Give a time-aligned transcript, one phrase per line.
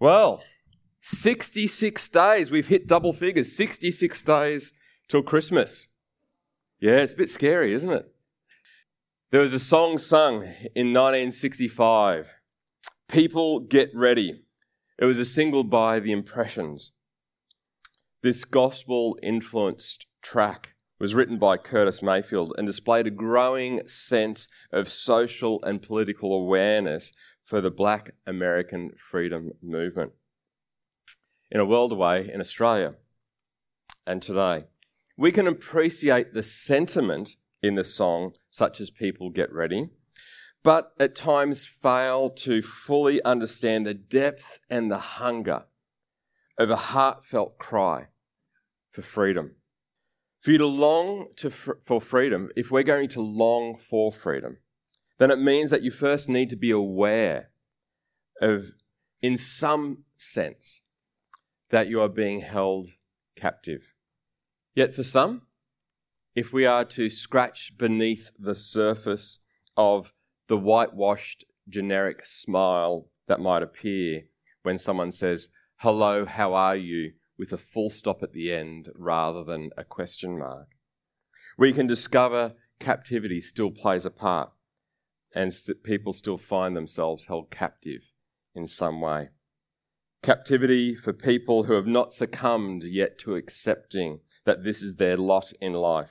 [0.00, 0.42] Well,
[1.02, 2.50] 66 days.
[2.50, 3.54] We've hit double figures.
[3.54, 4.72] 66 days
[5.08, 5.88] till Christmas.
[6.80, 8.10] Yeah, it's a bit scary, isn't it?
[9.30, 10.42] There was a song sung
[10.74, 12.28] in 1965
[13.08, 14.42] People Get Ready.
[14.98, 16.92] It was a single by The Impressions.
[18.22, 24.88] This gospel influenced track was written by Curtis Mayfield and displayed a growing sense of
[24.88, 27.12] social and political awareness
[27.50, 30.12] for the black American freedom movement.
[31.50, 32.94] In a world away in Australia
[34.06, 34.66] and today,
[35.18, 39.90] we can appreciate the sentiment in the song, such as People Get Ready,
[40.62, 45.64] but at times fail to fully understand the depth and the hunger
[46.56, 48.06] of a heartfelt cry
[48.92, 49.56] for freedom.
[50.40, 54.58] For you to long to, for freedom, if we're going to long for freedom,
[55.20, 57.50] then it means that you first need to be aware
[58.40, 58.72] of,
[59.20, 60.80] in some sense,
[61.68, 62.88] that you are being held
[63.36, 63.92] captive.
[64.74, 65.42] Yet for some,
[66.34, 69.40] if we are to scratch beneath the surface
[69.76, 70.14] of
[70.48, 74.22] the whitewashed generic smile that might appear
[74.62, 77.12] when someone says, Hello, how are you?
[77.40, 80.68] with a full stop at the end rather than a question mark.
[81.56, 84.50] We can discover captivity still plays a part
[85.34, 88.02] and st- people still find themselves held captive
[88.54, 89.28] in some way.
[90.22, 95.52] Captivity for people who have not succumbed yet to accepting that this is their lot
[95.60, 96.10] in life.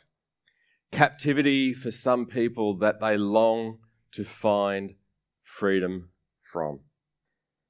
[0.92, 3.78] Captivity for some people that they long
[4.12, 4.96] to find
[5.44, 6.10] freedom
[6.42, 6.80] from.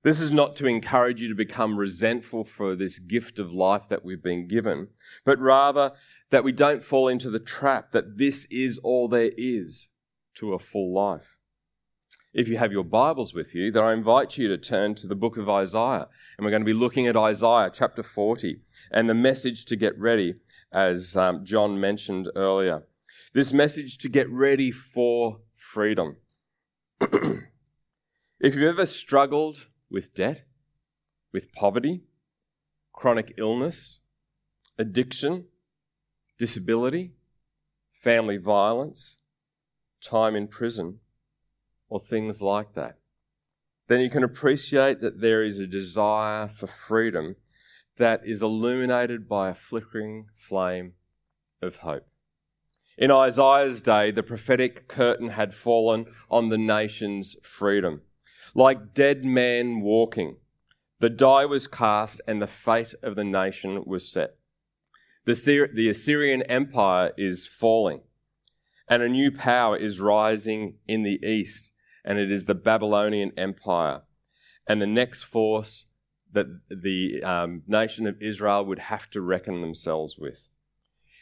[0.03, 4.05] This is not to encourage you to become resentful for this gift of life that
[4.05, 4.87] we've been given,
[5.25, 5.91] but rather
[6.29, 9.89] that we don't fall into the trap that this is all there is
[10.35, 11.35] to a full life.
[12.31, 15.15] If you have your Bibles with you, then I invite you to turn to the
[15.15, 16.07] book of Isaiah.
[16.37, 19.97] And we're going to be looking at Isaiah chapter 40 and the message to get
[19.97, 20.35] ready,
[20.71, 22.83] as um, John mentioned earlier.
[23.33, 26.17] This message to get ready for freedom.
[27.01, 27.41] if
[28.39, 30.45] you've ever struggled with debt,
[31.33, 32.03] with poverty,
[32.93, 34.01] chronic illness,
[34.77, 35.45] addiction,
[36.37, 37.13] disability,
[38.03, 39.17] family violence,
[39.99, 40.99] time in prison,
[41.89, 42.97] or things like that,
[43.87, 47.35] then you can appreciate that there is a desire for freedom
[47.97, 50.93] that is illuminated by a flickering flame
[51.61, 52.07] of hope.
[52.97, 58.01] In Isaiah's day, the prophetic curtain had fallen on the nation's freedom.
[58.53, 60.37] Like dead men walking,
[60.99, 64.35] the die was cast and the fate of the nation was set.
[65.25, 68.01] The, the Assyrian Empire is falling,
[68.89, 71.71] and a new power is rising in the east,
[72.09, 74.01] and it is the Babylonian Empire.
[74.67, 75.85] And the next force
[76.33, 80.47] that the um, nation of Israel would have to reckon themselves with.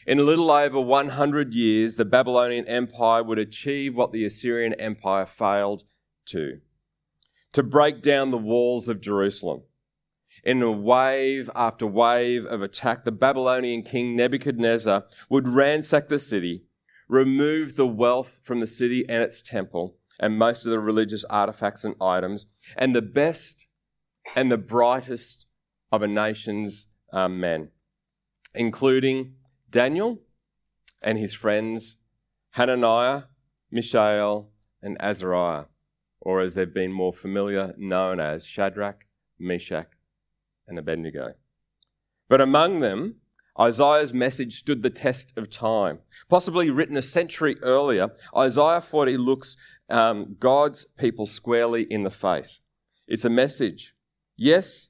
[0.05, 5.25] In a little over 100 years, the Babylonian Empire would achieve what the Assyrian Empire
[5.25, 5.83] failed
[6.27, 6.61] to
[7.53, 9.63] to break down the walls of Jerusalem.
[10.43, 16.65] In a wave after wave of attack, the Babylonian king Nebuchadnezzar would ransack the city,
[17.07, 21.83] remove the wealth from the city and its temple, and most of the religious artifacts
[21.83, 22.45] and items,
[22.77, 23.65] and the best
[24.35, 25.45] and the brightest
[25.91, 27.69] of a nation's um, men,
[28.53, 29.35] including
[29.69, 30.19] Daniel
[31.01, 31.97] and his friends
[32.51, 33.23] Hananiah,
[33.71, 34.49] Mishael,
[34.81, 35.65] and Azariah
[36.27, 39.05] or as they've been more familiar known as Shadrach,
[39.39, 39.87] Meshach,
[40.67, 41.35] and Abednego.
[42.27, 43.15] But among them,
[43.59, 45.99] Isaiah's message stood the test of time.
[46.29, 49.55] Possibly written a century earlier, Isaiah 40 looks
[49.89, 52.59] um, God's people squarely in the face.
[53.07, 53.93] It's a message.
[54.35, 54.87] Yes,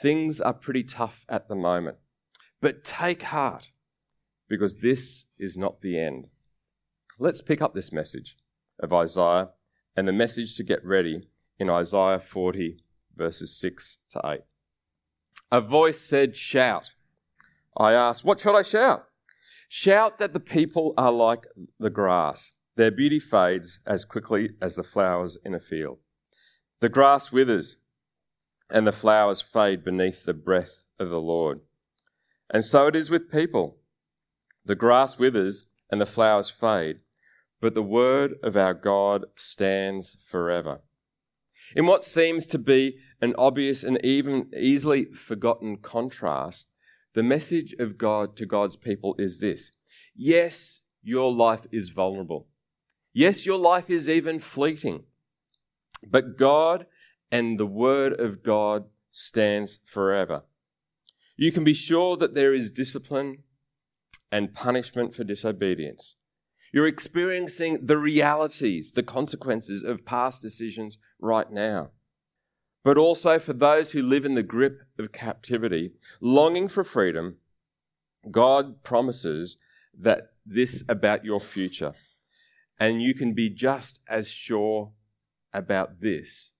[0.00, 1.96] things are pretty tough at the moment,
[2.60, 3.70] but take heart
[4.48, 6.26] because this is not the end.
[7.18, 8.36] Let's pick up this message
[8.80, 9.50] of Isaiah
[9.96, 12.82] and the message to get ready in Isaiah 40,
[13.16, 14.40] verses 6 to 8.
[15.50, 16.92] A voice said, Shout.
[17.76, 19.04] I asked, What shall I shout?
[19.68, 21.44] Shout that the people are like
[21.78, 22.50] the grass.
[22.76, 25.98] Their beauty fades as quickly as the flowers in a field.
[26.80, 27.76] The grass withers
[28.70, 31.60] and the flowers fade beneath the breath of the Lord.
[32.50, 33.78] And so it is with people.
[34.64, 37.00] The grass withers and the flowers fade,
[37.60, 40.80] but the word of our God stands forever.
[41.74, 46.66] In what seems to be an obvious and even easily forgotten contrast,
[47.14, 49.70] the message of God to God's people is this
[50.14, 52.48] Yes, your life is vulnerable.
[53.12, 55.04] Yes, your life is even fleeting.
[56.06, 56.86] But God
[57.30, 60.42] and the Word of God stands forever.
[61.36, 63.38] You can be sure that there is discipline
[64.30, 66.14] and punishment for disobedience.
[66.72, 71.90] You're experiencing the realities, the consequences of past decisions right now.
[72.82, 77.36] But also for those who live in the grip of captivity, longing for freedom,
[78.30, 79.58] God promises
[79.98, 81.92] that this about your future.
[82.78, 84.92] And you can be just as sure
[85.52, 86.52] about this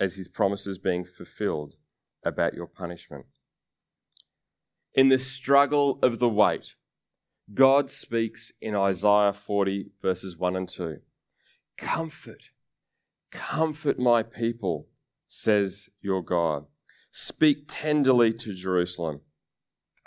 [0.00, 1.74] as his promises being fulfilled
[2.24, 3.26] about your punishment.
[4.94, 6.74] In the struggle of the wait,
[7.54, 10.98] God speaks in Isaiah 40, verses 1 and 2.
[11.76, 12.50] Comfort,
[13.30, 14.88] comfort my people,
[15.28, 16.66] says your God.
[17.10, 19.20] Speak tenderly to Jerusalem.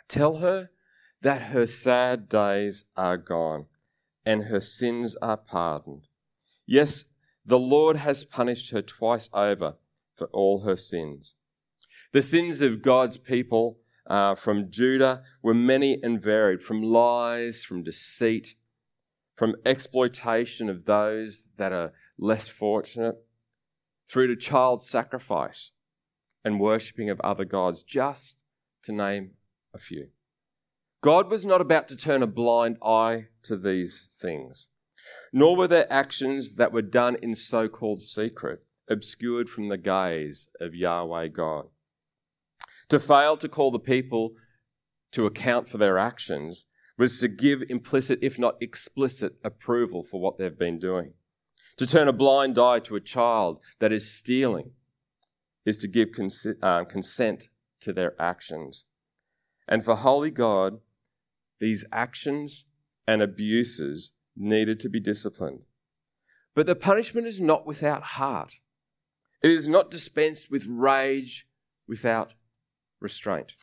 [0.07, 0.69] Tell her
[1.21, 3.65] that her sad days are gone
[4.25, 6.07] and her sins are pardoned.
[6.66, 7.06] Yes,
[7.45, 9.75] the Lord has punished her twice over
[10.16, 11.36] for all her sins.
[12.12, 13.77] The sins of God's people
[14.07, 18.56] uh, from Judah were many and varied, from lies, from deceit,
[19.36, 23.16] from exploitation of those that are less fortunate,
[24.10, 25.72] through to child sacrifice
[26.44, 28.38] and worshipping of other gods, just
[28.83, 29.31] to name
[29.74, 30.07] a few.
[31.06, 34.69] God was not about to turn a blind eye to these things,
[35.31, 40.48] nor were their actions that were done in so called secret obscured from the gaze
[40.60, 41.66] of Yahweh God.
[42.90, 44.31] To fail to call the people
[45.12, 46.66] to account for their actions
[46.98, 51.13] was to give implicit, if not explicit, approval for what they've been doing.
[51.78, 54.72] To turn a blind eye to a child that is stealing
[55.68, 56.10] is to give
[56.63, 57.50] uh, consent
[57.81, 58.86] to their actions.
[59.68, 60.80] And for holy God,
[61.60, 62.66] these actions
[63.07, 65.62] and abuses needed to be disciplined.
[66.56, 68.54] But the punishment is not without heart.
[69.42, 71.48] It is not dispensed with rage
[71.88, 72.34] without
[73.00, 73.54] restraint.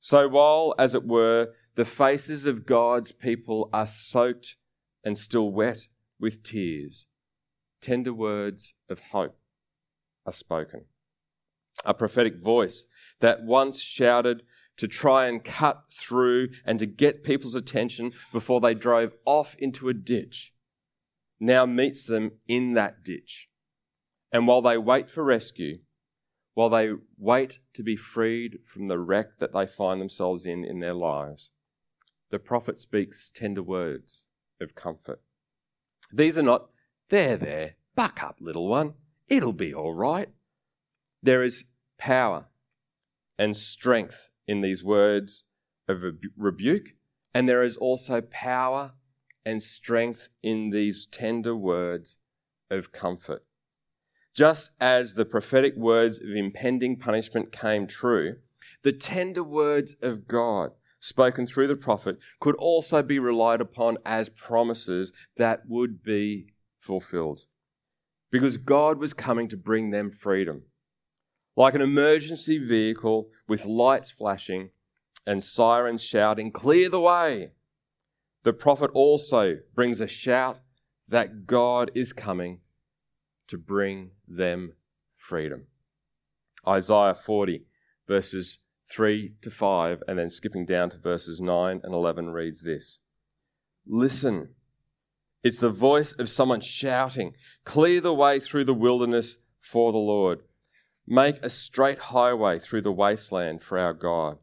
[0.00, 4.56] So while, as it were, the faces of God's people are soaked
[5.04, 5.86] and still wet
[6.18, 7.06] with tears,
[7.80, 9.38] tender words of hope
[10.26, 10.84] are spoken.
[11.84, 12.84] A prophetic voice
[13.20, 14.42] that once shouted,
[14.80, 19.90] to try and cut through and to get people's attention before they drove off into
[19.90, 20.54] a ditch,
[21.38, 23.48] now meets them in that ditch.
[24.32, 25.80] And while they wait for rescue,
[26.54, 30.80] while they wait to be freed from the wreck that they find themselves in in
[30.80, 31.50] their lives,
[32.30, 34.28] the prophet speaks tender words
[34.62, 35.20] of comfort.
[36.10, 36.70] These are not,
[37.10, 38.94] there, there, buck up, little one,
[39.28, 40.30] it'll be all right.
[41.22, 41.64] There is
[41.98, 42.46] power
[43.38, 45.44] and strength in these words
[45.88, 46.02] of
[46.36, 46.88] rebuke,
[47.32, 48.92] and there is also power
[49.46, 52.16] and strength in these tender words
[52.68, 53.44] of comfort.
[54.34, 58.38] Just as the prophetic words of impending punishment came true,
[58.82, 64.28] the tender words of God spoken through the prophet could also be relied upon as
[64.30, 66.46] promises that would be
[66.80, 67.42] fulfilled.
[68.32, 70.62] Because God was coming to bring them freedom
[71.56, 74.70] like an emergency vehicle with lights flashing
[75.26, 77.52] and sirens shouting, Clear the way!
[78.44, 80.60] The prophet also brings a shout
[81.08, 82.60] that God is coming
[83.48, 84.74] to bring them
[85.16, 85.66] freedom.
[86.66, 87.64] Isaiah 40,
[88.06, 88.58] verses
[88.90, 92.98] 3 to 5, and then skipping down to verses 9 and 11 reads this
[93.86, 94.54] Listen,
[95.42, 97.34] it's the voice of someone shouting,
[97.64, 100.42] Clear the way through the wilderness for the Lord
[101.06, 104.38] Make a straight highway through the wasteland for our God.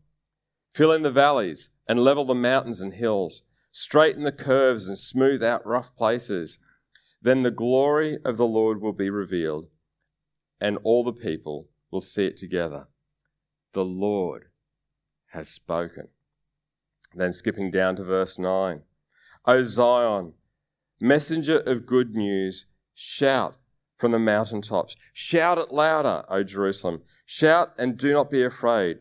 [0.73, 3.41] Fill in the valleys and level the mountains and hills.
[3.71, 6.59] Straighten the curves and smooth out rough places.
[7.21, 9.67] Then the glory of the Lord will be revealed,
[10.59, 12.87] and all the people will see it together.
[13.73, 14.45] The Lord
[15.31, 16.09] has spoken.
[17.15, 18.81] Then skipping down to verse 9
[19.45, 20.33] O Zion,
[20.99, 23.55] messenger of good news, shout
[23.97, 24.95] from the mountaintops.
[25.13, 27.01] Shout it louder, O Jerusalem.
[27.25, 28.99] Shout and do not be afraid.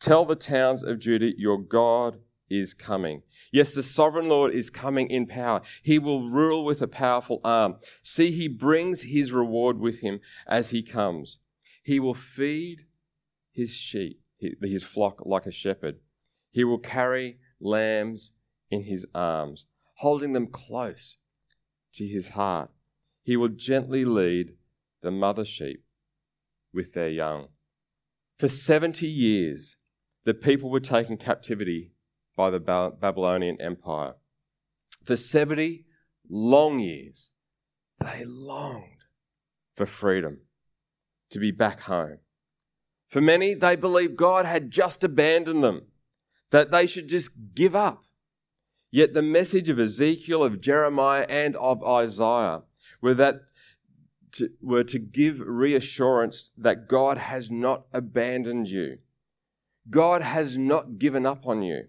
[0.00, 2.18] Tell the towns of Judah, your God
[2.50, 3.22] is coming.
[3.52, 5.62] Yes, the sovereign Lord is coming in power.
[5.82, 7.76] He will rule with a powerful arm.
[8.02, 11.38] See, he brings his reward with him as he comes.
[11.82, 12.86] He will feed
[13.52, 15.98] his sheep, his flock, like a shepherd.
[16.50, 18.32] He will carry lambs
[18.70, 19.66] in his arms,
[19.98, 21.16] holding them close
[21.94, 22.70] to his heart
[23.24, 24.54] he will gently lead
[25.02, 25.82] the mother sheep
[26.72, 27.48] with their young.
[28.38, 29.76] For 70 years,
[30.24, 31.90] the people were taken captivity
[32.36, 34.14] by the Babylonian Empire.
[35.04, 35.84] For 70
[36.28, 37.32] long years,
[38.00, 39.04] they longed
[39.76, 40.38] for freedom,
[41.30, 42.18] to be back home.
[43.08, 45.86] For many, they believed God had just abandoned them,
[46.50, 48.04] that they should just give up.
[48.90, 52.62] Yet the message of Ezekiel, of Jeremiah, and of Isaiah
[53.04, 53.42] were that
[54.32, 58.96] to, were to give reassurance that God has not abandoned you.
[59.90, 61.82] God has not given up on you.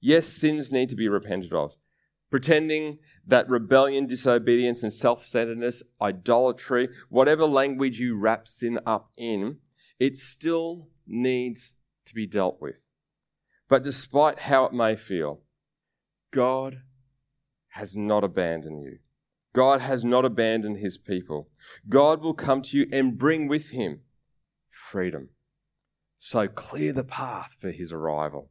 [0.00, 1.76] Yes, sins need to be repented of.
[2.28, 9.58] Pretending that rebellion, disobedience, and self centeredness, idolatry, whatever language you wrap sin up in,
[10.00, 12.80] it still needs to be dealt with.
[13.68, 15.42] But despite how it may feel,
[16.32, 16.82] God
[17.68, 18.98] has not abandoned you.
[19.56, 21.48] God has not abandoned his people.
[21.88, 24.00] God will come to you and bring with him
[24.90, 25.30] freedom.
[26.18, 28.50] So clear the path for his arrival.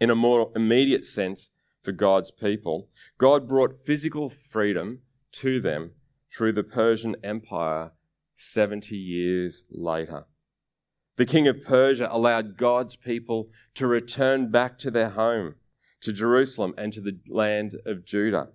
[0.00, 1.50] In a more immediate sense
[1.82, 2.88] for God's people,
[3.18, 5.00] God brought physical freedom
[5.32, 5.90] to them
[6.34, 7.90] through the Persian Empire
[8.34, 10.24] 70 years later.
[11.16, 15.56] The king of Persia allowed God's people to return back to their home,
[16.00, 18.48] to Jerusalem and to the land of Judah.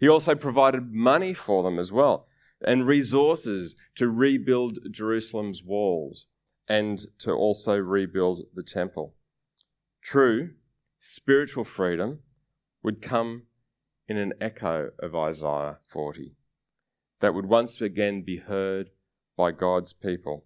[0.00, 2.26] He also provided money for them as well
[2.66, 6.26] and resources to rebuild Jerusalem's walls
[6.68, 9.14] and to also rebuild the temple.
[10.02, 10.50] True,
[10.98, 12.20] spiritual freedom
[12.82, 13.44] would come
[14.08, 16.34] in an echo of Isaiah 40
[17.20, 18.90] that would once again be heard
[19.36, 20.44] by God's people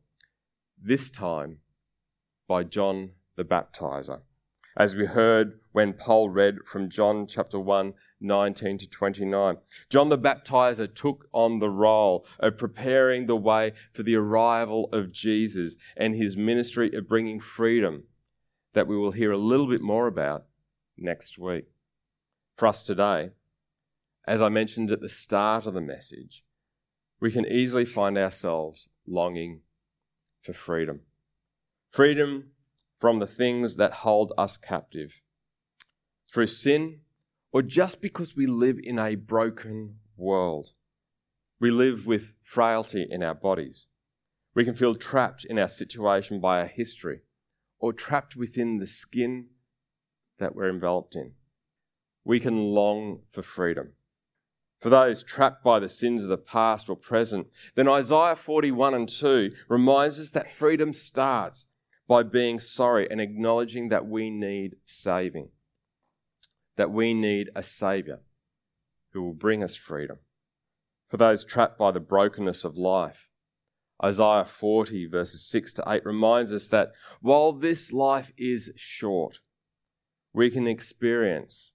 [0.80, 1.58] this time
[2.46, 4.20] by John the Baptizer.
[4.76, 9.56] As we heard when Paul read from John chapter 1, 19 to 29.
[9.90, 15.12] John the Baptizer took on the role of preparing the way for the arrival of
[15.12, 18.04] Jesus and his ministry of bringing freedom
[18.74, 20.46] that we will hear a little bit more about
[20.96, 21.66] next week.
[22.56, 23.30] For us today,
[24.26, 26.44] as I mentioned at the start of the message,
[27.20, 29.60] we can easily find ourselves longing
[30.42, 31.00] for freedom.
[31.90, 32.50] Freedom
[33.00, 35.12] from the things that hold us captive.
[36.32, 37.00] Through sin,
[37.52, 40.70] or just because we live in a broken world.
[41.60, 43.86] We live with frailty in our bodies.
[44.54, 47.20] We can feel trapped in our situation by our history,
[47.78, 49.46] or trapped within the skin
[50.38, 51.32] that we're enveloped in.
[52.24, 53.92] We can long for freedom.
[54.80, 59.08] For those trapped by the sins of the past or present, then Isaiah 41 and
[59.08, 61.66] 2 reminds us that freedom starts
[62.06, 65.48] by being sorry and acknowledging that we need saving,
[66.78, 68.20] that we need a Saviour
[69.12, 70.18] who will bring us freedom.
[71.08, 73.28] For those trapped by the brokenness of life,
[74.02, 79.40] Isaiah 40, verses 6 to 8, reminds us that while this life is short,
[80.32, 81.72] we can experience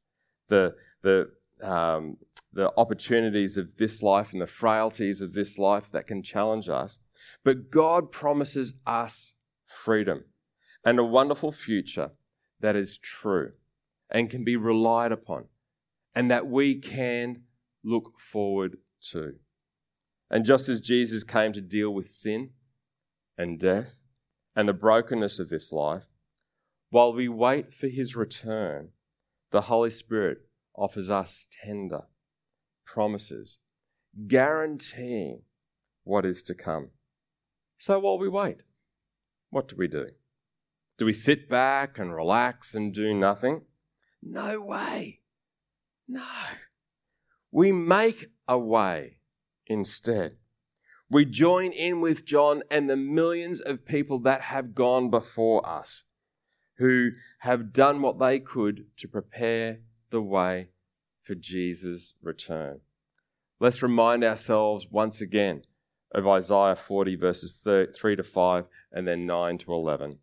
[0.47, 1.29] the, the
[1.61, 2.17] um,
[2.51, 6.99] the opportunities of this life and the frailties of this life that can challenge us.
[7.43, 9.33] But God promises us
[9.65, 10.25] freedom
[10.85, 12.11] and a wonderful future
[12.59, 13.53] that is true
[14.13, 15.45] and can be relied upon
[16.15, 17.43] and that we can
[17.83, 18.77] look forward
[19.11, 19.33] to.
[20.29, 22.51] And just as Jesus came to deal with sin
[23.37, 23.95] and death
[24.55, 26.03] and the brokenness of this life,
[26.91, 28.89] while we wait for his return,
[29.51, 30.39] the Holy Spirit
[30.75, 32.03] offers us tender
[32.85, 33.57] promises,
[34.27, 35.41] guaranteeing
[36.03, 36.89] what is to come.
[37.79, 38.57] So while we wait,
[39.49, 40.07] what do we do?
[40.97, 43.61] Do we sit back and relax and do nothing?
[44.25, 45.19] No way.
[46.07, 46.25] No.
[47.51, 49.17] We make a way
[49.67, 50.37] instead.
[51.09, 56.03] We join in with John and the millions of people that have gone before us
[56.77, 60.69] who have done what they could to prepare the way
[61.21, 62.79] for Jesus' return.
[63.59, 65.63] Let's remind ourselves once again
[66.13, 70.17] of Isaiah 40, verses 3 to 5, and then 9 to 11.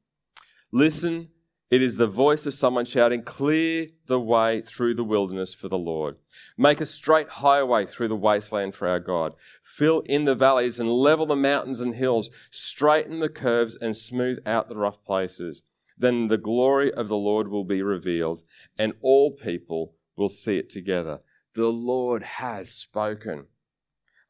[0.73, 1.29] Listen,
[1.71, 5.79] it is the voice of someone shouting, Clear the way through the wilderness for the
[5.79, 6.17] Lord.
[6.59, 9.35] Make a straight highway through the wasteland for our God.
[9.63, 12.29] Fill in the valleys and level the mountains and hills.
[12.51, 15.63] Straighten the curves and smooth out the rough places.
[15.97, 18.43] Then the glory of the Lord will be revealed,
[18.77, 21.21] and all people will see it together.
[21.55, 23.47] The Lord has spoken.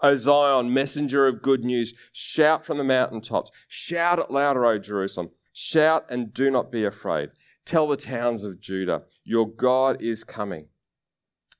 [0.02, 3.50] O Zion, messenger of good news, shout from the mountaintops.
[3.68, 5.30] Shout it louder, O Jerusalem.
[5.52, 7.30] Shout and do not be afraid.
[7.64, 10.69] Tell the towns of Judah, your God is coming.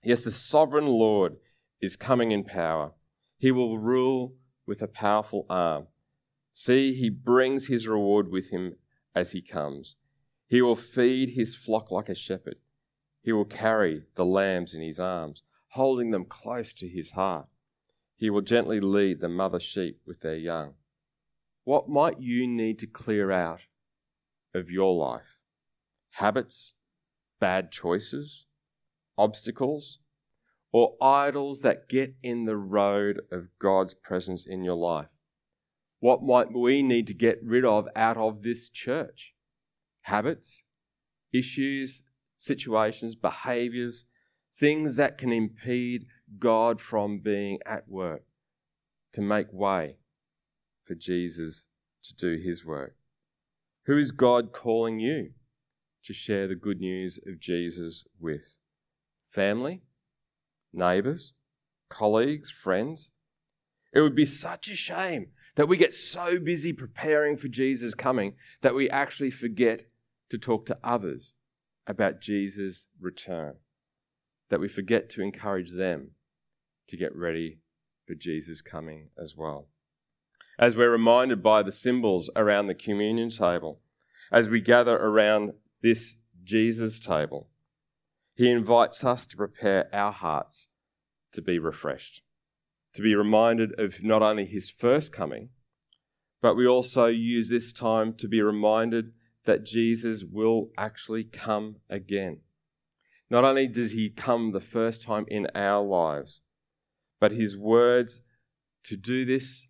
[0.03, 1.37] Yes, the sovereign Lord
[1.81, 2.93] is coming in power.
[3.39, 4.35] He will rule
[4.67, 5.89] with a powerful arm.
[6.53, 8.77] See, he brings his reward with him
[9.15, 9.97] as he comes.
[10.47, 12.57] He will feed his flock like a shepherd.
[13.23, 17.47] He will carry the lambs in his arms, holding them close to his heart.
[18.17, 20.75] He will gently lead the mother sheep with their young.
[21.65, 23.61] what might you need to clear out
[24.55, 25.39] of your life?
[26.13, 26.75] Habits,
[27.41, 28.47] bad choices,
[29.17, 29.99] obstacles,
[30.73, 35.09] or idols that get in the road of God's presence in your life?
[36.01, 39.35] What might we need to get rid of out of this church?
[40.03, 40.63] Habits,
[41.33, 42.03] issues,
[42.39, 44.07] situations, behaviors,
[44.59, 46.07] things that can impede
[46.39, 48.25] God from being at work
[49.13, 49.97] to make way
[50.85, 51.67] for Jesus
[52.05, 52.95] to do his work.
[53.87, 55.31] Who is God calling you
[56.05, 58.57] to share the good news of Jesus with?
[59.31, 59.83] Family?
[60.73, 61.33] Neighbours?
[61.89, 62.51] Colleagues?
[62.51, 63.11] Friends?
[63.93, 68.35] It would be such a shame that we get so busy preparing for Jesus' coming
[68.63, 69.87] that we actually forget
[70.31, 71.35] to talk to others
[71.87, 73.55] about Jesus' return,
[74.49, 76.13] that we forget to encourage them
[76.89, 77.59] to get ready
[78.07, 79.69] for Jesus' coming as well.
[80.61, 83.81] As we're reminded by the symbols around the communion table,
[84.31, 87.49] as we gather around this Jesus table,
[88.35, 90.69] he invites us to prepare our hearts
[91.33, 92.21] to be refreshed,
[92.93, 95.49] to be reminded of not only his first coming,
[96.43, 99.13] but we also use this time to be reminded
[99.47, 102.41] that Jesus will actually come again.
[103.31, 106.43] Not only does he come the first time in our lives,
[107.19, 108.21] but his words
[108.85, 109.67] to do this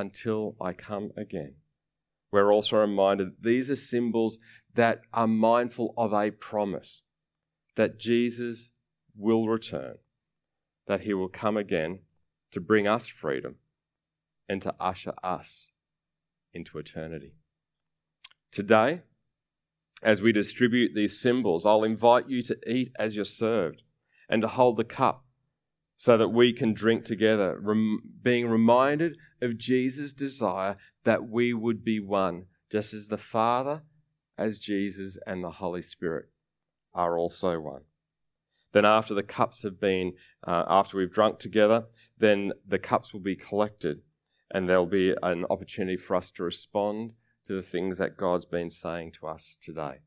[0.00, 1.54] until I come again.
[2.32, 4.38] We're also reminded these are symbols
[4.74, 7.02] that are mindful of a promise
[7.76, 8.70] that Jesus
[9.16, 9.96] will return,
[10.86, 12.00] that he will come again
[12.52, 13.56] to bring us freedom
[14.48, 15.70] and to usher us
[16.54, 17.32] into eternity.
[18.50, 19.02] Today,
[20.02, 23.82] as we distribute these symbols, I'll invite you to eat as you're served
[24.28, 25.24] and to hold the cup
[26.02, 31.84] so that we can drink together, rem- being reminded of Jesus' desire that we would
[31.84, 33.82] be one, just as the Father,
[34.38, 36.30] as Jesus, and the Holy Spirit
[36.94, 37.82] are also one.
[38.72, 41.84] Then, after the cups have been, uh, after we've drunk together,
[42.16, 44.00] then the cups will be collected
[44.50, 47.12] and there'll be an opportunity for us to respond
[47.46, 49.98] to the things that God's been saying to us today.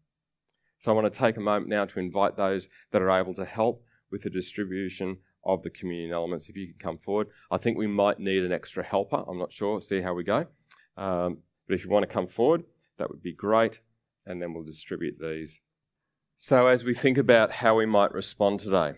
[0.79, 3.45] So I want to take a moment now to invite those that are able to
[3.45, 6.49] help with the distribution of the communion elements.
[6.49, 9.23] If you can come forward, I think we might need an extra helper.
[9.27, 9.81] I'm not sure.
[9.81, 10.45] See how we go.
[10.97, 12.63] Um, but if you want to come forward,
[12.97, 13.79] that would be great,
[14.25, 15.59] and then we'll distribute these.
[16.37, 18.93] So as we think about how we might respond today,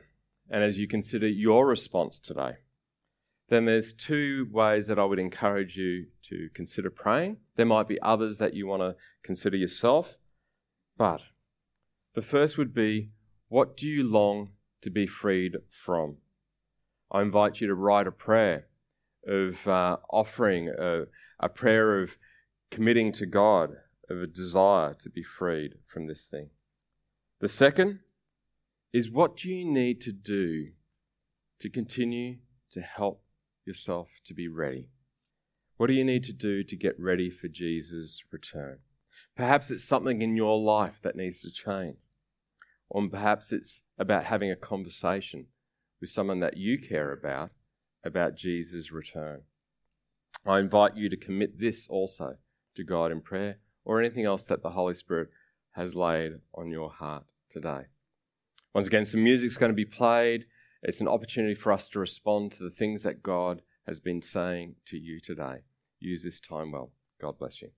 [0.49, 2.53] and as you consider your response today,
[3.49, 7.37] then there's two ways that I would encourage you to consider praying.
[7.55, 10.15] There might be others that you want to consider yourself,
[10.97, 11.23] but
[12.15, 13.11] the first would be
[13.47, 16.17] what do you long to be freed from?
[17.11, 18.67] I invite you to write a prayer
[19.27, 21.03] of uh, offering, a,
[21.39, 22.17] a prayer of
[22.71, 23.71] committing to God,
[24.09, 26.49] of a desire to be freed from this thing.
[27.39, 27.99] The second
[28.93, 30.69] is what do you need to do
[31.59, 32.37] to continue
[32.73, 33.23] to help
[33.65, 34.87] yourself to be ready?
[35.77, 38.79] What do you need to do to get ready for Jesus' return?
[39.35, 41.97] Perhaps it's something in your life that needs to change.
[42.89, 45.47] Or perhaps it's about having a conversation
[45.99, 47.51] with someone that you care about
[48.03, 49.41] about Jesus' return.
[50.45, 52.35] I invite you to commit this also
[52.75, 55.29] to God in prayer or anything else that the Holy Spirit
[55.71, 57.85] has laid on your heart today.
[58.73, 60.45] Once again, some music's going to be played.
[60.83, 64.75] It's an opportunity for us to respond to the things that God has been saying
[64.87, 65.57] to you today.
[65.99, 66.91] Use this time well.
[67.19, 67.69] God bless you.